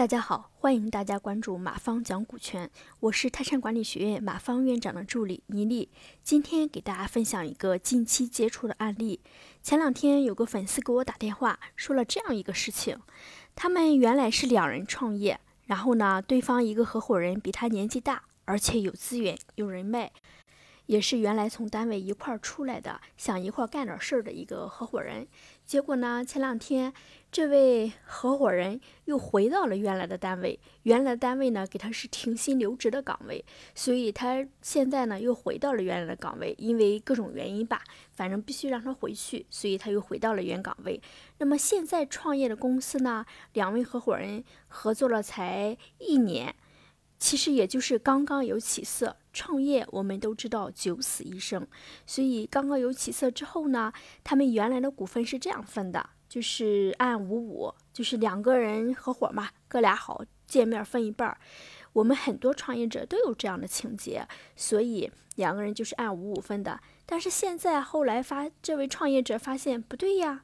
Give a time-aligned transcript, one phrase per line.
[0.00, 5.90] 大家好，欢迎大家关注马方讲股权，我是泰山管理学院马方院长的助理倪丽。
[6.22, 9.20] 今天给大家分享一个近期接触的案例。
[9.62, 12.98] 前两天有个粉丝给我打电话，说了这样一个事情：
[13.54, 20.10] 他们原来是两人创业，然后呢，对方一个合伙人比他年纪大，而且有资源、有人脉。
[20.90, 25.24] 也是原来从单位一块儿出来的，想一块儿干点事儿的一个合伙人。
[25.64, 26.92] 结果呢，前两天
[27.30, 41.00] 这位合伙人又回到了原来的单位，原来的单位呢给他是停薪留职的岗位，所以他现在呢又回到了原来的岗位，因为各种原因吧，反正必须让他回去，所以他又回到了原岗位。
[41.38, 46.56] 那么现在创业的公司呢，两位合伙人合作了才一年。
[47.20, 51.66] 其实也就是刚刚有起色，创业我们都知道九死一生，
[52.06, 53.92] 所以刚刚有起色之后呢，
[54.24, 61.38] 他们原来的股份是这样分的，就是按五五，就是两个人合伙嘛，哥俩好见面分一半儿。
[61.92, 66.80] 我们很多创业者都有这样的情节，所以两个人就是按五五分的。
[67.04, 70.42] 但是现在后来发，这位创业者发现不对呀，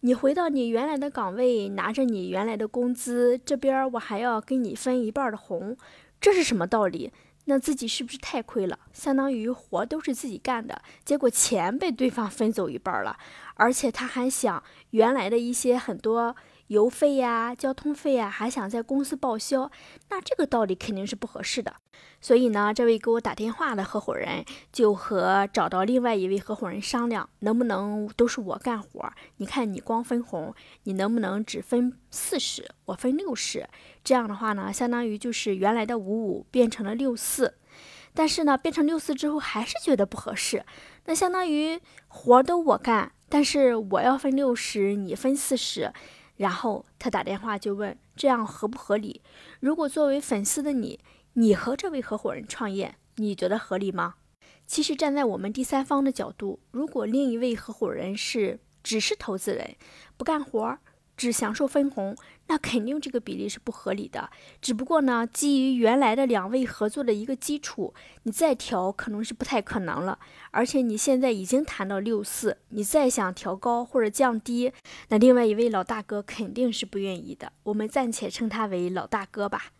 [0.00, 5.76] 你回到你原来的岗位，拿着你原来的工资，这边我还要跟你分一半的红。
[6.18, 7.12] 这是什么道理？
[7.46, 8.78] 那自己是不是太亏了？
[8.92, 13.16] 相当于活都是自己干的，结果钱被对方分走一半了，
[13.54, 16.36] 而且他还想原来的一些很多。
[16.68, 19.70] 油费呀，交通费呀，还想在公司报销，
[20.10, 21.74] 那这个道理肯定是不合适的。
[22.20, 29.12] 所以呢，这位给我打电话的合伙人就和找到另外一位合伙人商量，能不能都是我干活？
[29.36, 33.68] 你看你光分红，你能不能只分四十，我分六十？
[34.02, 37.54] 这样的话呢，相当于就是原来的五五变成了六四，
[38.12, 40.64] 但是呢，变成六四之后还是觉得不合适。
[41.04, 45.92] 那相当于活都我干，但是我要分六十，你分四十。
[46.36, 49.22] 然后他打电话就问：“这样合不合理？
[49.60, 51.00] 如果作为粉丝的你，
[51.34, 54.16] 你和这位合伙人创业，你觉得合理吗？”
[54.66, 59.76] 其实站在我们第三方的角度，如果另一位合伙人是只是投资人，
[60.16, 60.80] 不干活儿。
[61.16, 62.16] 只享受分红，
[62.48, 64.30] 那肯定这个比例是不合理的。
[64.60, 67.94] 只不过呢，基于原来的两位合作的一个基础，
[68.24, 70.18] 你再调可能是不太可能了。
[70.50, 74.72] 而且你现在已经谈到六四，你再想调高或者降低，
[75.08, 77.52] 那另外一位老大哥肯定是不愿意的。
[77.64, 79.72] 我们暂且称他为老大哥吧。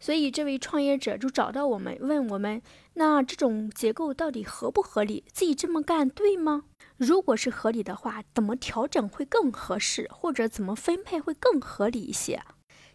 [0.00, 2.60] 所以这位创业者就找到我们，问我们：
[2.94, 5.24] 那这种结构到底合不合理？
[5.32, 6.64] 自己这么干对吗？
[7.04, 12.42] 如果是合理的话，怎么调整会更合适，或者怎么分配会更合理一些？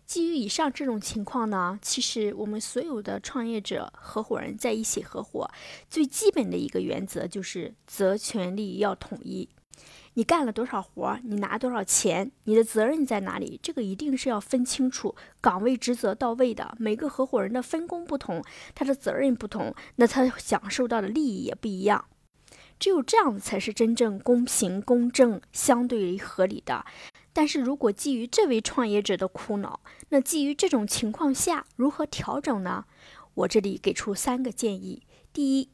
[0.06, 5.48] 基于以上这种情况呢，其实我们所有的创业者合伙人在一起合伙，
[5.88, 9.48] 最基本的一个原则就是责权利要统一。
[10.16, 13.60] 你干了多少活，你拿多少钱，你的责任在哪里？
[13.62, 16.76] 这个一定是要分清楚，岗位职责到位的。
[16.80, 18.44] 每个合伙人的分工不同，
[18.74, 22.06] 他的责任不同，那他享受到的利益也不一样。
[22.80, 26.86] 只有这样才是真正公平、公正、相对于合理的。
[27.34, 32.86] 但是如果基于这位创业者的苦恼，那基于这种情况下如何调整呢？
[33.36, 35.04] 我这里给出三个建议。
[35.32, 35.70] 第一，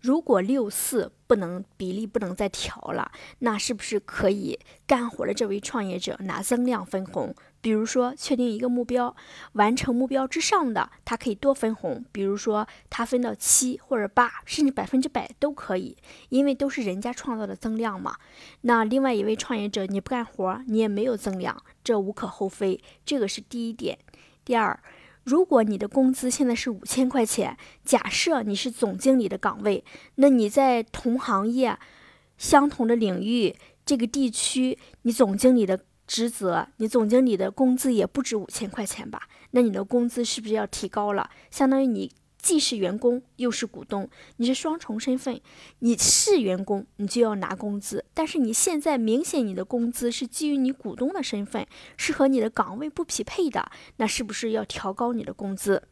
[0.00, 7.34] 如果六四不能比例不能再调了，那是不是可以干活的这位创业者拿增量分红？
[7.62, 9.14] 比如说，确定一个目标，
[9.52, 12.02] 完成目标之上的，他可以多分红。
[12.10, 15.94] 比如说，他分到七或者八，甚至百分之百都可以，
[16.30, 18.16] 因为都是人家创造的增量嘛。
[18.62, 22.82] 那另外一位创业者，你不干活，你也没有增量，这无可厚非。
[23.04, 23.98] 这个是第一点。
[24.42, 24.82] 第二，
[25.24, 29.84] 如果你的工资现在是五千块钱，假设你是总经理的岗位，
[30.16, 31.78] 那你在同行业、
[32.38, 33.54] 相同的领域、
[33.84, 35.80] 这个地区，你总经理的。
[36.10, 39.28] 职责，你总经理的工资也不止五千块钱吧？
[39.52, 41.30] 那你的工资是不是要提高了？
[41.52, 45.40] 相当于你既是员工又是股东，你是双重身份。
[45.80, 55.82] 你是员工，你就要拿工资，但是你现在明显你的工资是基于你股东的身份，是和你的岗位不匹配的，那是不是要调高你的工资？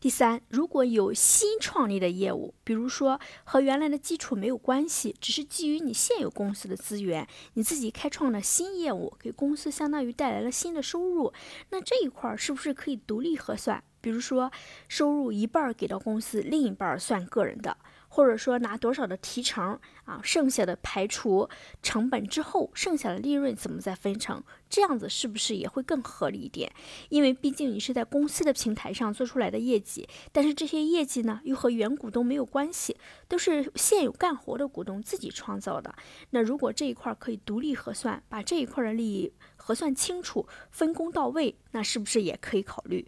[0.00, 11.34] 第三，如果有新创立的业务，比如说和原来的基础没有关系，只是基于你现有公司的资源，你自己开创了新业务，给公司相当于带来了新的收入，
[11.68, 13.84] 那这一块儿是不是可以独立核算？
[14.00, 14.50] 比如说
[14.88, 17.76] 收入一半给到公司，另一半算个人的，
[18.08, 21.48] 或者说拿多少的提成啊，剩下的排除
[21.82, 24.42] 成本之后，剩下的利润怎么再分成？
[24.68, 26.72] 这样子是不是也会更合理一点？
[27.08, 32.96] 因为毕竟你是在公司的平台上做出来的业绩，但是这些业绩呢又和原股东没有关系，
[33.28, 35.94] 都是现有干活的股东自己创造的。
[36.30, 43.06] 那如果这一块可以独立核算，把这一块的利益核算清楚，分工到位，那是不是也可以考虑？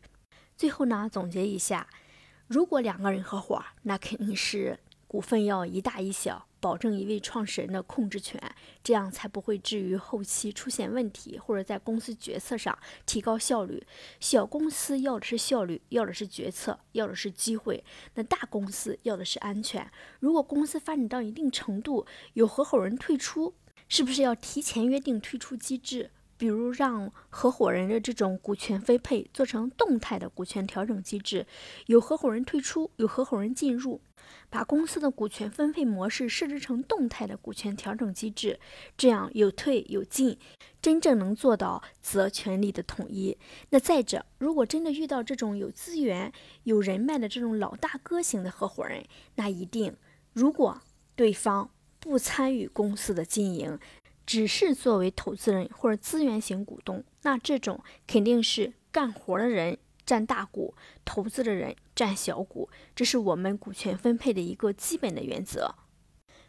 [0.63, 1.89] 最后呢，总结一下，
[2.47, 4.79] 如果两个人合伙，那肯定是
[5.09, 8.41] 股份要一大一小，保证一位创始人的控制权，
[8.81, 13.85] 这样才不会至于后期出现问题，或者在公司决策上提高效率。
[14.21, 17.83] 小公司要的是效率，要的是决策，要的是机会；
[18.15, 19.91] 那大公司要的是安全。
[20.21, 23.53] 如果公司发展到一定程度，有合伙人退出，
[23.89, 26.13] 是不是要提前约定退出机制？
[26.43, 31.47] 比如让合伙人的这种股权分配做成动态的股权调整机制，
[31.87, 34.01] 有合伙人退出，有合伙人进入，
[34.51, 38.59] 把公司的股权分配模式设置成动态的股权调整机制，
[38.97, 40.37] 这样有退有进，
[40.81, 43.39] 真正能做到责权利的统一。
[43.71, 46.33] 那再者，如果真的遇到这种有资源、
[46.65, 49.05] 有人脉的这种老大哥型的合伙人，
[49.37, 49.95] 那一定
[50.33, 50.83] 如果
[51.15, 53.79] 对方不参与公司的经营。
[54.33, 59.77] 只是作为投资人或者资源型股东，那这种肯定是干活的人
[60.07, 60.75] 占大股，
[61.05, 65.75] 投资的人占小股，这是我们股权分配的一个基本的原则。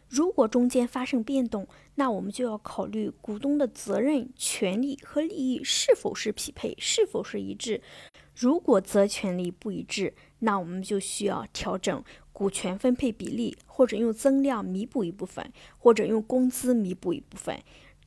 [0.08, 7.82] 如果中间发生变动，那我们就要考虑股东的责任、权利和利益是否是匹配，是否是一致。
[8.34, 12.02] 如果责权利不一致，那我们就需要调整。
[12.32, 17.56] 股权分配比例，或者用增量弥补一部分，或者用工资弥补一部分。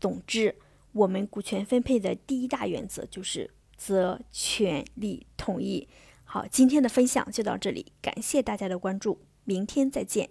[0.02, 0.54] 总之，
[0.92, 5.88] 我们股权分配的第一大原则就是责权利统一。
[6.26, 10.30] 好，今天的分享就到这里，感谢大家的关注，明天再见。